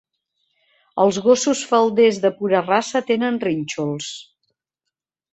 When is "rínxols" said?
3.43-4.09